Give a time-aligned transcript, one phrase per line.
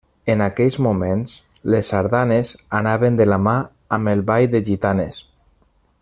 [0.33, 1.35] En aquells moments
[1.73, 3.55] les sardanes anaven de la mà
[3.99, 5.21] amb el Ball de Gitanes.